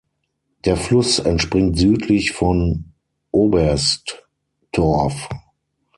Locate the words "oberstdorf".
3.29-5.29